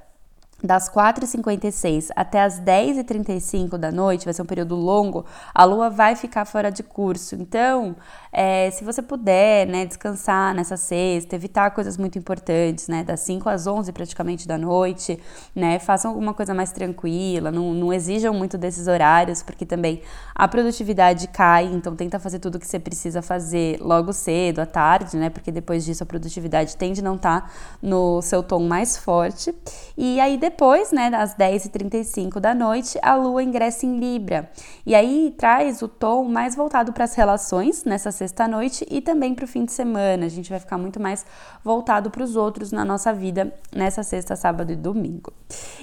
das 0.65 0.89
4h56 0.89 2.09
até 2.15 2.41
as 2.41 2.59
10h35 2.59 3.77
da 3.77 3.91
noite, 3.91 4.25
vai 4.25 4.33
ser 4.33 4.41
um 4.41 4.45
período 4.45 4.75
longo, 4.75 5.25
a 5.53 5.63
lua 5.63 5.89
vai 5.89 6.15
ficar 6.15 6.45
fora 6.45 6.69
de 6.71 6.83
curso. 6.83 7.35
Então, 7.35 7.95
é, 8.31 8.69
se 8.71 8.83
você 8.83 9.01
puder, 9.01 9.65
né, 9.67 9.85
descansar 9.85 10.53
nessa 10.53 10.75
sexta, 10.75 11.35
evitar 11.35 11.71
coisas 11.71 11.97
muito 11.97 12.17
importantes, 12.17 12.87
né, 12.87 13.03
das 13.03 13.21
5 13.21 13.47
às 13.47 13.67
11 13.67 13.91
praticamente 13.93 14.47
da 14.47 14.57
noite, 14.57 15.19
né, 15.55 15.79
façam 15.79 16.11
alguma 16.11 16.33
coisa 16.33 16.53
mais 16.53 16.71
tranquila, 16.71 17.51
não, 17.51 17.73
não 17.73 17.93
exijam 17.93 18.33
muito 18.33 18.57
desses 18.57 18.87
horários, 18.87 19.41
porque 19.41 19.65
também 19.65 20.01
a 20.33 20.47
produtividade 20.47 21.27
cai, 21.29 21.65
então 21.65 21.95
tenta 21.95 22.19
fazer 22.19 22.39
tudo 22.39 22.55
o 22.55 22.59
que 22.59 22.67
você 22.67 22.79
precisa 22.79 23.21
fazer 23.21 23.79
logo 23.79 24.11
cedo, 24.11 24.59
à 24.59 24.65
tarde, 24.65 25.15
né, 25.15 25.29
porque 25.29 25.51
depois 25.51 25.85
disso 25.85 26.03
a 26.03 26.05
produtividade 26.05 26.75
tende 26.75 26.99
a 26.99 27.03
não 27.03 27.15
estar 27.15 27.41
tá 27.41 27.49
no 27.81 28.21
seu 28.21 28.43
tom 28.43 28.59
mais 28.67 28.97
forte. 28.97 29.53
E 29.97 30.19
aí 30.19 30.37
depois, 30.37 30.54
né, 30.91 31.11
às 31.15 31.35
10h35 31.35 32.39
da 32.39 32.53
noite, 32.53 32.99
a 33.01 33.15
lua 33.15 33.43
ingressa 33.43 33.85
em 33.85 33.97
Libra. 33.97 34.49
E 34.85 34.93
aí 34.93 35.33
traz 35.37 35.81
o 35.81 35.87
tom 35.87 36.25
mais 36.25 36.55
voltado 36.55 36.93
para 36.93 37.05
as 37.05 37.15
relações 37.15 37.83
nessa 37.83 38.11
sexta 38.11 38.25
sexta-noite 38.35 38.85
e 38.89 39.01
também 39.01 39.33
para 39.33 39.45
o 39.45 39.47
fim 39.47 39.65
de 39.65 39.71
semana. 39.71 40.25
A 40.25 40.29
gente 40.29 40.49
vai 40.49 40.59
ficar 40.59 40.77
muito 40.77 40.99
mais 40.99 41.25
voltado 41.63 42.11
para 42.11 42.23
os 42.23 42.35
outros 42.35 42.71
na 42.71 42.83
nossa 42.83 43.13
vida 43.13 43.53
nessa 43.73 44.03
sexta, 44.03 44.35
sábado 44.35 44.71
e 44.71 44.75
domingo. 44.75 45.31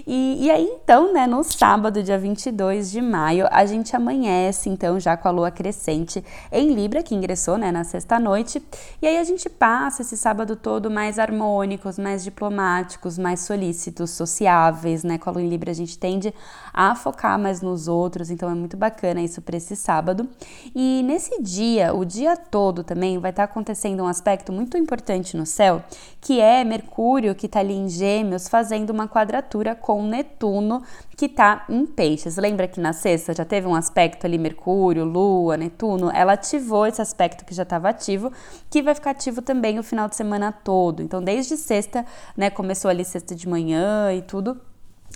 E, 0.06 0.44
e 0.44 0.50
aí, 0.50 0.64
então, 0.64 1.12
né, 1.12 1.26
no 1.26 1.42
sábado, 1.42 2.02
dia 2.02 2.18
22 2.18 2.90
de 2.90 3.00
maio, 3.00 3.46
a 3.50 3.64
gente 3.64 3.94
amanhece, 3.96 4.68
então, 4.68 5.00
já 5.00 5.16
com 5.16 5.28
a 5.28 5.30
lua 5.30 5.50
crescente 5.50 6.22
em 6.50 6.74
Libra, 6.74 7.02
que 7.02 7.14
ingressou, 7.14 7.56
né, 7.56 7.70
na 7.70 7.84
sexta-noite. 7.84 8.62
E 9.00 9.06
aí 9.06 9.18
a 9.18 9.24
gente 9.24 9.48
passa 9.48 10.02
esse 10.02 10.16
sábado 10.16 10.56
todo 10.56 10.90
mais 10.90 11.18
harmônicos, 11.18 11.98
mais 11.98 12.22
diplomáticos, 12.22 13.18
mais 13.18 13.40
solícitos, 13.40 14.10
sociáveis, 14.52 15.04
né? 15.04 15.18
Com 15.18 15.30
a 15.30 15.32
lua 15.34 15.42
em 15.42 15.48
Libra 15.48 15.70
a 15.70 15.74
gente 15.74 15.98
tende 15.98 16.32
a 16.72 16.94
focar 16.94 17.38
mais 17.38 17.60
nos 17.60 17.88
outros, 17.88 18.30
então 18.30 18.50
é 18.50 18.54
muito 18.54 18.76
bacana 18.76 19.20
isso 19.20 19.42
para 19.42 19.56
esse 19.56 19.76
sábado. 19.76 20.28
E 20.74 21.02
nesse 21.04 21.42
dia, 21.42 21.94
o 21.94 22.04
dia 22.04 22.22
dia 22.22 22.36
todo 22.36 22.84
também 22.84 23.18
vai 23.18 23.30
estar 23.30 23.46
tá 23.46 23.50
acontecendo 23.50 24.02
um 24.02 24.06
aspecto 24.06 24.52
muito 24.52 24.76
importante 24.78 25.36
no 25.36 25.44
céu, 25.44 25.82
que 26.20 26.40
é 26.40 26.62
Mercúrio, 26.62 27.34
que 27.34 27.46
está 27.46 27.60
ali 27.60 27.74
em 27.74 27.88
Gêmeos, 27.88 28.48
fazendo 28.48 28.90
uma 28.90 29.08
quadratura 29.08 29.74
com 29.74 30.02
Netuno, 30.06 30.82
que 31.16 31.26
está 31.26 31.64
em 31.68 31.84
Peixes. 31.84 32.36
Lembra 32.36 32.68
que 32.68 32.80
na 32.80 32.92
sexta 32.92 33.34
já 33.34 33.44
teve 33.44 33.66
um 33.66 33.74
aspecto 33.74 34.24
ali, 34.24 34.38
Mercúrio, 34.38 35.04
Lua, 35.04 35.56
Netuno? 35.56 36.10
Ela 36.12 36.34
ativou 36.34 36.86
esse 36.86 37.02
aspecto 37.02 37.44
que 37.44 37.54
já 37.54 37.64
estava 37.64 37.88
ativo, 37.88 38.32
que 38.70 38.82
vai 38.82 38.94
ficar 38.94 39.10
ativo 39.10 39.42
também 39.42 39.78
o 39.78 39.82
final 39.82 40.08
de 40.08 40.16
semana 40.16 40.52
todo. 40.52 41.02
Então, 41.02 41.22
desde 41.22 41.56
sexta, 41.56 42.04
né, 42.36 42.50
começou 42.50 42.88
ali 42.88 43.04
sexta 43.04 43.34
de 43.34 43.48
manhã 43.48 44.12
e 44.12 44.22
tudo 44.22 44.41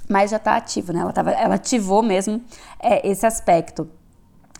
mas 0.08 0.30
já 0.30 0.36
está 0.36 0.56
ativo, 0.56 0.92
né? 0.92 1.00
Ela, 1.00 1.12
tava, 1.12 1.30
ela 1.32 1.54
ativou 1.56 2.02
mesmo 2.02 2.42
é, 2.80 3.08
esse 3.08 3.26
aspecto. 3.26 3.88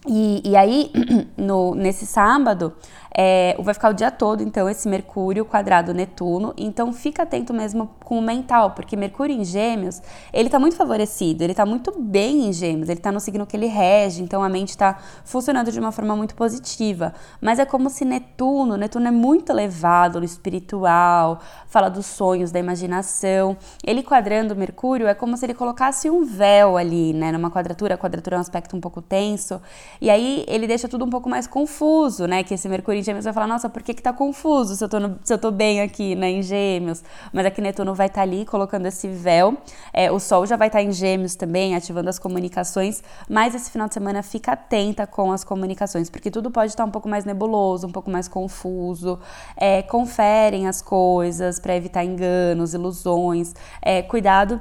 E, 0.06 0.42
e 0.44 0.56
aí, 0.56 0.92
no, 1.36 1.74
nesse 1.74 2.06
sábado, 2.06 2.72
é, 3.18 3.56
vai 3.58 3.72
ficar 3.72 3.88
o 3.88 3.94
dia 3.94 4.10
todo, 4.10 4.42
então, 4.42 4.68
esse 4.68 4.86
Mercúrio 4.86 5.46
quadrado 5.46 5.94
Netuno. 5.94 6.52
Então, 6.54 6.92
fica 6.92 7.22
atento 7.22 7.54
mesmo 7.54 7.88
com 8.04 8.18
o 8.18 8.22
mental, 8.22 8.72
porque 8.72 8.94
Mercúrio 8.94 9.34
em 9.34 9.42
Gêmeos, 9.42 10.02
ele 10.30 10.50
tá 10.50 10.58
muito 10.58 10.76
favorecido, 10.76 11.42
ele 11.42 11.54
tá 11.54 11.64
muito 11.64 11.98
bem 11.98 12.48
em 12.48 12.52
Gêmeos, 12.52 12.90
ele 12.90 13.00
tá 13.00 13.10
no 13.10 13.18
signo 13.18 13.46
que 13.46 13.56
ele 13.56 13.68
rege, 13.68 14.22
então 14.22 14.42
a 14.42 14.48
mente 14.50 14.76
tá 14.76 14.98
funcionando 15.24 15.72
de 15.72 15.80
uma 15.80 15.92
forma 15.92 16.14
muito 16.14 16.34
positiva. 16.34 17.14
Mas 17.40 17.58
é 17.58 17.64
como 17.64 17.88
se 17.88 18.04
Netuno, 18.04 18.76
Netuno 18.76 19.08
é 19.08 19.10
muito 19.10 19.50
elevado 19.50 20.18
no 20.18 20.24
espiritual, 20.26 21.40
fala 21.68 21.88
dos 21.88 22.04
sonhos, 22.04 22.52
da 22.52 22.58
imaginação. 22.58 23.56
Ele 23.82 24.02
quadrando 24.02 24.54
Mercúrio 24.54 25.06
é 25.06 25.14
como 25.14 25.38
se 25.38 25.46
ele 25.46 25.54
colocasse 25.54 26.10
um 26.10 26.22
véu 26.22 26.76
ali, 26.76 27.14
né, 27.14 27.32
numa 27.32 27.50
quadratura. 27.50 27.94
A 27.94 27.98
quadratura 27.98 28.36
é 28.36 28.38
um 28.38 28.42
aspecto 28.42 28.76
um 28.76 28.80
pouco 28.80 29.00
tenso, 29.00 29.58
e 30.02 30.10
aí 30.10 30.44
ele 30.46 30.66
deixa 30.66 30.86
tudo 30.86 31.04
um 31.04 31.10
pouco 31.10 31.30
mais 31.30 31.46
confuso, 31.46 32.26
né, 32.26 32.42
que 32.42 32.52
esse 32.52 32.68
Mercúrio 32.68 33.05
gêmeos 33.06 33.24
vai 33.24 33.32
falar, 33.32 33.46
nossa, 33.46 33.68
por 33.68 33.82
que 33.82 33.94
que 33.94 34.02
tá 34.02 34.12
confuso 34.12 34.76
se 34.76 34.84
eu 34.84 34.88
tô, 34.88 35.00
no, 35.00 35.18
se 35.24 35.32
eu 35.32 35.38
tô 35.38 35.50
bem 35.50 35.80
aqui, 35.80 36.14
né, 36.14 36.30
em 36.30 36.42
gêmeos? 36.42 37.02
Mas 37.32 37.46
aqui 37.46 37.62
Netuno 37.62 37.94
vai 37.94 38.08
estar 38.08 38.20
tá 38.20 38.22
ali 38.22 38.44
colocando 38.44 38.86
esse 38.86 39.08
véu, 39.08 39.56
é, 39.92 40.10
o 40.10 40.18
Sol 40.20 40.44
já 40.46 40.56
vai 40.56 40.68
estar 40.68 40.80
tá 40.80 40.84
em 40.84 40.92
gêmeos 40.92 41.34
também, 41.34 41.74
ativando 41.74 42.10
as 42.10 42.18
comunicações, 42.18 43.02
mas 43.28 43.54
esse 43.54 43.70
final 43.70 43.88
de 43.88 43.94
semana 43.94 44.22
fica 44.22 44.52
atenta 44.52 45.06
com 45.06 45.32
as 45.32 45.44
comunicações, 45.44 46.10
porque 46.10 46.30
tudo 46.30 46.50
pode 46.50 46.72
estar 46.72 46.82
tá 46.82 46.88
um 46.88 46.92
pouco 46.92 47.08
mais 47.08 47.24
nebuloso, 47.24 47.86
um 47.86 47.92
pouco 47.92 48.10
mais 48.10 48.28
confuso, 48.28 49.18
é, 49.56 49.82
conferem 49.82 50.66
as 50.66 50.82
coisas 50.82 51.58
para 51.58 51.74
evitar 51.74 52.04
enganos, 52.04 52.74
ilusões, 52.74 53.54
é, 53.80 54.02
cuidado 54.02 54.60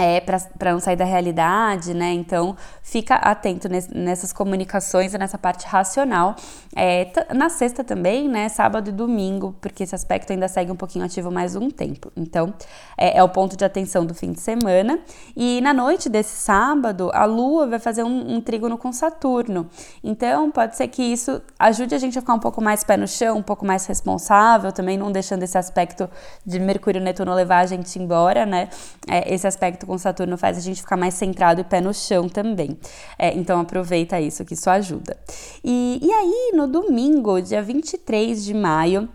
é, 0.00 0.18
para 0.18 0.72
não 0.72 0.80
sair 0.80 0.96
da 0.96 1.04
realidade, 1.04 1.92
né? 1.92 2.10
Então, 2.14 2.56
fica 2.82 3.16
atento 3.16 3.68
nessas 3.68 4.32
comunicações 4.32 5.12
e 5.12 5.18
nessa 5.18 5.36
parte 5.36 5.66
racional. 5.66 6.34
É, 6.74 7.06
na 7.34 7.50
sexta 7.50 7.84
também, 7.84 8.26
né? 8.26 8.48
Sábado 8.48 8.88
e 8.88 8.92
domingo, 8.92 9.54
porque 9.60 9.82
esse 9.82 9.94
aspecto 9.94 10.32
ainda 10.32 10.48
segue 10.48 10.72
um 10.72 10.76
pouquinho 10.76 11.04
ativo 11.04 11.30
mais 11.30 11.54
um 11.54 11.70
tempo. 11.70 12.10
Então, 12.16 12.54
é, 12.96 13.18
é 13.18 13.22
o 13.22 13.28
ponto 13.28 13.58
de 13.58 13.64
atenção 13.64 14.06
do 14.06 14.14
fim 14.14 14.32
de 14.32 14.40
semana. 14.40 14.98
E 15.36 15.60
na 15.60 15.74
noite 15.74 16.08
desse 16.08 16.34
sábado, 16.34 17.10
a 17.12 17.26
Lua 17.26 17.66
vai 17.66 17.78
fazer 17.78 18.02
um, 18.02 18.36
um 18.36 18.40
trígono 18.40 18.78
com 18.78 18.90
Saturno. 18.92 19.68
Então, 20.02 20.50
pode 20.50 20.76
ser 20.76 20.88
que 20.88 21.02
isso 21.02 21.42
ajude 21.58 21.94
a 21.94 21.98
gente 21.98 22.16
a 22.16 22.22
ficar 22.22 22.32
um 22.34 22.38
pouco 22.38 22.62
mais 22.62 22.82
pé 22.82 22.96
no 22.96 23.06
chão, 23.06 23.36
um 23.36 23.42
pouco 23.42 23.66
mais 23.66 23.84
responsável, 23.84 24.72
também 24.72 24.96
não 24.96 25.12
deixando 25.12 25.42
esse 25.42 25.58
aspecto 25.58 26.08
de 26.46 26.58
Mercúrio 26.58 27.02
Netuno 27.02 27.34
levar 27.34 27.58
a 27.58 27.66
gente 27.66 27.98
embora, 27.98 28.46
né? 28.46 28.70
É, 29.06 29.34
esse 29.34 29.46
aspecto 29.46 29.89
com 29.90 29.98
Saturno 29.98 30.38
faz 30.38 30.56
a 30.56 30.60
gente 30.60 30.82
ficar 30.82 30.96
mais 30.96 31.14
centrado 31.14 31.60
e 31.60 31.64
pé 31.64 31.80
no 31.80 31.92
chão 31.92 32.28
também. 32.28 32.78
É, 33.18 33.36
então 33.36 33.58
aproveita 33.58 34.20
isso, 34.20 34.44
que 34.44 34.54
isso 34.54 34.70
ajuda. 34.70 35.16
E, 35.64 35.98
e 36.00 36.12
aí, 36.12 36.52
no 36.54 36.68
domingo, 36.68 37.42
dia 37.42 37.60
23 37.60 38.44
de 38.44 38.54
maio, 38.54 39.08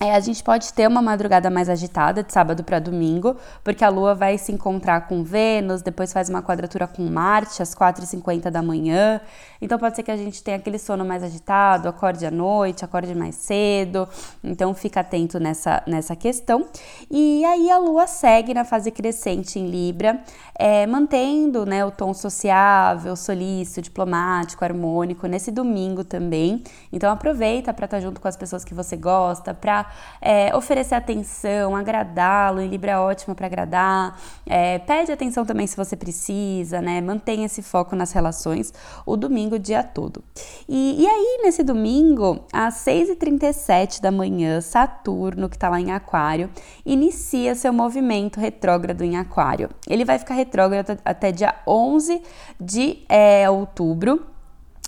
é, 0.00 0.12
a 0.12 0.20
gente 0.20 0.42
pode 0.42 0.72
ter 0.72 0.88
uma 0.88 1.00
madrugada 1.00 1.48
mais 1.48 1.68
agitada 1.68 2.22
de 2.22 2.32
sábado 2.32 2.64
para 2.64 2.78
domingo, 2.78 3.36
porque 3.62 3.84
a 3.84 3.88
Lua 3.88 4.14
vai 4.14 4.36
se 4.36 4.50
encontrar 4.50 5.06
com 5.06 5.22
Vênus, 5.22 5.82
depois 5.82 6.12
faz 6.12 6.28
uma 6.28 6.42
quadratura 6.42 6.86
com 6.86 7.02
Marte 7.08 7.62
às 7.62 7.74
4h50 7.74 8.50
da 8.50 8.60
manhã. 8.60 9.20
Então 9.62 9.78
pode 9.78 9.96
ser 9.96 10.02
que 10.02 10.10
a 10.10 10.16
gente 10.16 10.42
tenha 10.42 10.56
aquele 10.56 10.78
sono 10.78 11.04
mais 11.04 11.22
agitado, 11.22 11.88
acorde 11.88 12.26
à 12.26 12.30
noite, 12.30 12.84
acorde 12.84 13.14
mais 13.14 13.36
cedo. 13.36 14.06
Então 14.42 14.74
fica 14.74 15.00
atento 15.00 15.38
nessa, 15.38 15.82
nessa 15.86 16.16
questão. 16.16 16.66
E 17.10 17.44
aí 17.44 17.70
a 17.70 17.78
Lua 17.78 18.06
segue 18.06 18.52
na 18.52 18.64
fase 18.64 18.90
crescente 18.90 19.58
em 19.58 19.68
Libra, 19.68 20.20
é, 20.58 20.86
mantendo 20.86 21.64
né, 21.64 21.84
o 21.84 21.90
tom 21.90 22.12
sociável, 22.12 23.14
solícito, 23.16 23.80
diplomático, 23.80 24.64
harmônico 24.64 25.26
nesse 25.28 25.50
domingo 25.50 26.02
também. 26.02 26.62
Então 26.92 27.10
aproveita 27.10 27.72
para 27.72 27.84
estar 27.86 27.96
tá 27.98 28.02
junto 28.02 28.20
com 28.20 28.28
as 28.28 28.36
pessoas 28.36 28.64
que 28.64 28.74
você 28.74 28.96
gosta, 28.96 29.54
para 29.54 29.83
é, 30.20 30.54
oferecer 30.56 30.94
atenção, 30.94 31.76
agradá-lo, 31.76 32.60
em 32.60 32.68
Libra 32.68 32.92
é 32.92 32.98
ótimo 32.98 33.34
para 33.34 33.46
agradar, 33.46 34.20
é, 34.46 34.78
pede 34.78 35.12
atenção 35.12 35.44
também 35.44 35.66
se 35.66 35.76
você 35.76 35.96
precisa, 35.96 36.80
né? 36.80 37.00
Mantenha 37.00 37.46
esse 37.46 37.62
foco 37.62 37.94
nas 37.94 38.12
relações 38.12 38.72
o 39.04 39.16
domingo 39.16 39.56
o 39.56 39.58
dia 39.58 39.82
todo. 39.82 40.22
E, 40.68 41.02
e 41.02 41.06
aí, 41.06 41.40
nesse 41.42 41.62
domingo, 41.62 42.44
às 42.52 42.74
6h37 42.84 44.00
da 44.00 44.10
manhã, 44.10 44.60
Saturno, 44.60 45.48
que 45.48 45.56
está 45.56 45.68
lá 45.68 45.80
em 45.80 45.92
Aquário, 45.92 46.50
inicia 46.84 47.54
seu 47.54 47.72
movimento 47.72 48.40
retrógrado 48.40 49.02
em 49.02 49.16
Aquário. 49.16 49.70
Ele 49.88 50.04
vai 50.04 50.18
ficar 50.18 50.34
retrógrado 50.34 50.98
até 51.04 51.30
dia 51.32 51.54
11 51.66 52.22
de 52.60 52.98
é, 53.08 53.48
outubro. 53.48 54.26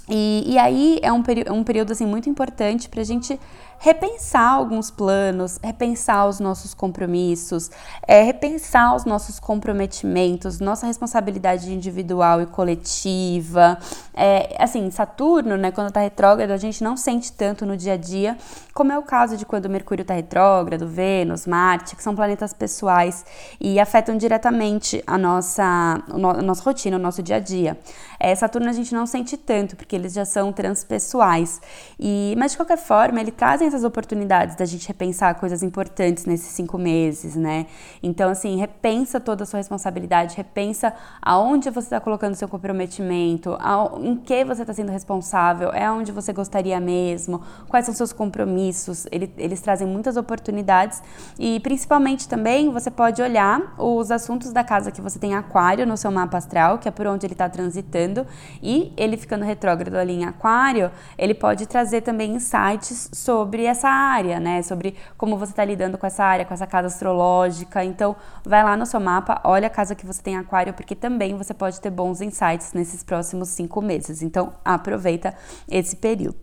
E, 0.09 0.45
e 0.47 0.59
aí 0.59 1.01
é 1.03 1.13
um, 1.13 1.23
um 1.51 1.65
período 1.65 1.93
assim, 1.93 2.07
muito 2.07 2.31
importante 2.31 2.89
para 2.89 3.01
a 3.01 3.05
gente 3.05 3.39
repensar 3.79 4.53
alguns 4.53 4.91
planos, 4.91 5.59
repensar 5.63 6.27
os 6.27 6.41
nossos 6.41 6.75
compromissos, 6.75 7.71
é, 8.07 8.23
repensar 8.23 8.95
os 8.95 9.05
nossos 9.05 9.39
comprometimentos, 9.39 10.61
nossa 10.61 10.87
responsabilidade 10.87 11.73
individual 11.73 12.43
e 12.43 12.47
coletiva. 12.47 13.79
É, 14.15 14.57
assim, 14.59 14.91
Saturno, 14.91 15.57
né, 15.57 15.71
quando 15.71 15.89
está 15.89 16.01
retrógrado, 16.01 16.51
a 16.51 16.57
gente 16.57 16.83
não 16.83 16.97
sente 16.97 17.33
tanto 17.33 17.67
no 17.67 17.77
dia 17.77 17.95
a 17.95 17.97
dia, 17.97 18.37
como 18.73 18.93
é 18.93 18.99
o 18.99 19.03
caso 19.03 19.37
de 19.37 19.47
quando 19.47 19.69
Mercúrio 19.69 20.03
está 20.03 20.15
retrógrado, 20.15 20.87
Vênus, 20.87 21.47
Marte, 21.47 21.97
que 21.97 22.03
são 22.03 22.15
planetas 22.15 22.53
pessoais 22.53 23.25
e 23.61 23.81
afetam 23.81 24.17
diretamente 24.17 25.03
a 25.07 25.17
nossa, 25.17 26.03
a 26.09 26.43
nossa 26.43 26.63
rotina, 26.63 26.97
o 26.97 27.01
nosso 27.01 27.23
dia 27.23 27.37
a 27.37 27.41
dia. 27.41 27.79
É, 28.19 28.35
Saturno 28.35 28.69
a 28.69 28.73
gente 28.73 28.95
não 28.95 29.07
sente 29.07 29.37
tanto, 29.37 29.77
porque 29.77 29.97
eles 29.97 30.13
já 30.13 30.25
são 30.25 30.53
transpessoais. 30.53 31.61
E, 31.99 32.35
mas 32.39 32.53
de 32.53 32.59
qualquer 32.59 32.79
forma, 32.79 33.21
ele 33.21 33.31
traz 33.31 33.61
oportunidades 33.85 34.57
da 34.57 34.65
gente 34.65 34.87
repensar 34.89 35.35
coisas 35.35 35.63
importantes 35.63 36.25
nesses 36.25 36.49
cinco 36.49 36.79
meses, 36.79 37.37
né? 37.37 37.67
Então, 38.03 38.31
assim, 38.31 38.57
repensa 38.57 39.21
toda 39.21 39.45
a 39.45 39.47
sua 39.47 39.59
responsabilidade, 39.59 40.37
repensa 40.37 40.93
aonde 41.21 41.71
você 41.71 41.87
está 41.87 42.01
colocando 42.01 42.35
seu 42.35 42.49
comprometimento, 42.49 43.57
em 44.03 44.17
que 44.17 44.45
você 44.45 44.63
está 44.63 44.73
sendo 44.73 44.91
responsável, 44.93 45.71
é 45.73 45.91
onde 45.91 46.13
você 46.13 46.33
gostaria 46.33 46.79
mesmo, 46.81 47.43
quais 47.69 47.87
são 47.87 47.95
seus 47.95 48.13
compromissos. 48.13 49.07
Ele, 49.11 49.33
eles 49.37 49.61
trazem 49.61 49.87
muitas 49.87 50.17
oportunidades 50.17 51.03
e, 51.39 51.61
principalmente, 51.61 52.29
também 52.29 52.71
você 52.71 52.91
pode 52.91 53.23
olhar 53.23 53.75
os 53.79 54.11
assuntos 54.11 54.53
da 54.53 54.65
casa 54.65 54.91
que 54.91 55.01
você 55.01 55.19
tem 55.19 55.35
aquário 55.35 55.87
no 55.87 55.97
seu 55.97 56.11
mapa 56.11 56.39
astral, 56.39 56.79
que 56.79 56.89
é 56.89 56.91
por 56.91 57.07
onde 57.07 57.27
ele 57.27 57.35
está 57.35 57.49
transitando, 57.49 58.27
e 58.63 58.93
ele 58.97 59.17
ficando 59.17 59.45
retrógrado 59.45 59.97
ali 59.97 60.15
em 60.15 60.25
aquário, 60.25 60.91
ele 61.17 61.35
pode 61.35 61.67
trazer 61.67 62.03
também 62.03 62.35
insights 62.35 63.11
sobre 63.13 63.56
sobre 63.57 63.65
essa 63.65 63.89
área, 63.89 64.39
né? 64.39 64.61
Sobre 64.63 64.95
como 65.17 65.39
você 65.39 65.53
está 65.53 65.65
lidando 65.65 65.97
com 65.97 66.07
essa 66.07 66.23
área, 66.23 66.45
com 66.45 66.53
essa 66.53 66.67
casa 66.67 66.89
astrológica. 66.89 67.83
Então, 67.83 68.15
vai 68.45 68.63
lá 68.63 68.77
no 68.77 68.85
seu 68.85 69.01
mapa, 69.01 69.41
olha 69.45 69.67
a 69.67 69.71
casa 69.71 69.95
que 69.95 70.05
você 70.05 70.23
tem 70.23 70.37
aquário, 70.37 70.75
porque 70.75 70.95
também 70.95 71.37
você 71.37 71.55
pode 71.55 71.81
ter 71.81 71.91
bons 71.91 72.21
insights 72.21 72.75
nesses 72.75 73.03
próximos 73.03 73.49
cinco 73.49 73.81
meses. 73.81 74.21
Então, 74.21 74.53
aproveita 74.63 75.35
esse 75.71 75.97
período. 75.97 76.37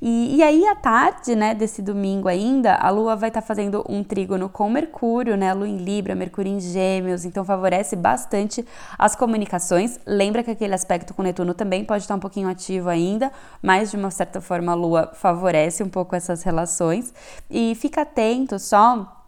E, 0.00 0.36
e 0.36 0.42
aí, 0.42 0.64
à 0.68 0.76
tarde, 0.76 1.34
né, 1.34 1.52
desse 1.52 1.82
domingo 1.82 2.28
ainda, 2.28 2.76
a 2.76 2.90
Lua 2.90 3.16
vai 3.16 3.30
estar 3.30 3.40
tá 3.40 3.46
fazendo 3.46 3.84
um 3.88 4.04
trígono 4.04 4.48
com 4.48 4.70
Mercúrio, 4.70 5.36
né? 5.36 5.52
Lua 5.52 5.68
em 5.68 5.78
Libra, 5.78 6.14
Mercúrio 6.14 6.52
em 6.52 6.60
Gêmeos, 6.60 7.24
então 7.24 7.44
favorece 7.44 7.96
bastante 7.96 8.64
as 8.96 9.16
comunicações. 9.16 9.98
Lembra 10.06 10.44
que 10.44 10.50
aquele 10.50 10.74
aspecto 10.74 11.12
com 11.12 11.22
Netuno 11.22 11.54
também 11.54 11.84
pode 11.84 12.04
estar 12.04 12.14
um 12.14 12.20
pouquinho 12.20 12.48
ativo 12.48 12.88
ainda, 12.88 13.32
mas 13.60 13.90
de 13.90 13.96
uma 13.96 14.10
certa 14.12 14.40
forma 14.40 14.70
a 14.70 14.74
Lua 14.76 15.10
favorece 15.14 15.82
um 15.82 15.88
pouco 15.88 16.14
essas 16.14 16.42
relações 16.42 16.51
relações. 16.52 17.12
E 17.50 17.74
fica 17.74 18.02
atento 18.02 18.58
só 18.58 19.21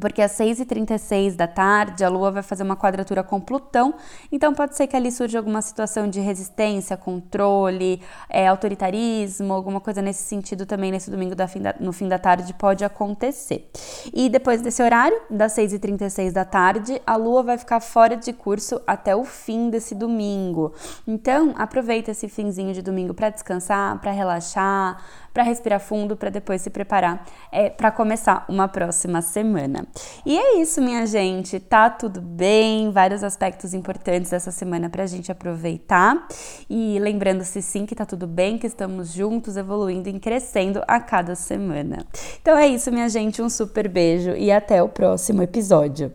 porque 0.00 0.22
às 0.22 0.32
6h36 0.32 1.34
da 1.34 1.46
tarde 1.46 2.04
a 2.04 2.08
Lua 2.08 2.30
vai 2.30 2.42
fazer 2.42 2.62
uma 2.62 2.76
quadratura 2.76 3.22
com 3.22 3.40
Plutão, 3.40 3.94
então 4.30 4.54
pode 4.54 4.76
ser 4.76 4.86
que 4.86 4.96
ali 4.96 5.10
surja 5.10 5.38
alguma 5.38 5.62
situação 5.62 6.08
de 6.08 6.20
resistência, 6.20 6.96
controle, 6.96 8.00
é, 8.28 8.46
autoritarismo, 8.46 9.52
alguma 9.52 9.80
coisa 9.80 10.00
nesse 10.00 10.24
sentido 10.24 10.66
também 10.66 10.90
nesse 10.90 11.10
domingo 11.10 11.34
fim 11.48 11.60
da, 11.60 11.74
no 11.80 11.92
fim 11.92 12.08
da 12.08 12.18
tarde 12.18 12.52
pode 12.54 12.84
acontecer. 12.84 13.70
E 14.12 14.28
depois 14.28 14.60
desse 14.60 14.82
horário, 14.82 15.18
das 15.30 15.54
6h36 15.56 16.32
da 16.32 16.44
tarde, 16.44 17.00
a 17.06 17.16
Lua 17.16 17.42
vai 17.42 17.58
ficar 17.58 17.80
fora 17.80 18.16
de 18.16 18.32
curso 18.32 18.80
até 18.86 19.14
o 19.14 19.24
fim 19.24 19.70
desse 19.70 19.94
domingo. 19.94 20.72
Então 21.06 21.54
aproveita 21.56 22.10
esse 22.10 22.28
finzinho 22.28 22.72
de 22.72 22.82
domingo 22.82 23.14
para 23.14 23.30
descansar, 23.30 23.98
para 24.00 24.12
relaxar, 24.12 25.02
para 25.32 25.42
respirar 25.42 25.80
fundo, 25.80 26.16
para 26.16 26.30
depois 26.30 26.62
se 26.62 26.70
preparar 26.70 27.24
é, 27.52 27.70
para 27.70 27.90
começar 27.90 28.44
uma 28.48 28.68
próxima 28.68 29.22
semana. 29.22 29.86
E 30.24 30.38
é 30.38 30.60
isso, 30.60 30.80
minha 30.80 31.06
gente. 31.06 31.58
Tá 31.60 31.88
tudo 31.88 32.20
bem, 32.20 32.90
vários 32.90 33.22
aspectos 33.22 33.74
importantes 33.74 34.30
dessa 34.30 34.50
semana 34.50 34.90
para 34.90 35.04
a 35.04 35.06
gente 35.06 35.30
aproveitar. 35.30 36.26
E 36.68 36.98
lembrando-se 36.98 37.62
sim 37.62 37.86
que 37.86 37.94
tá 37.94 38.04
tudo 38.04 38.26
bem, 38.26 38.58
que 38.58 38.66
estamos 38.66 39.12
juntos, 39.12 39.56
evoluindo 39.56 40.08
e 40.08 40.18
crescendo 40.18 40.82
a 40.86 41.00
cada 41.00 41.34
semana. 41.34 42.06
Então 42.40 42.56
é 42.56 42.66
isso, 42.66 42.90
minha 42.90 43.08
gente. 43.08 43.40
Um 43.40 43.48
super 43.48 43.88
beijo 43.88 44.30
e 44.30 44.50
até 44.50 44.82
o 44.82 44.88
próximo 44.88 45.42
episódio. 45.42 46.12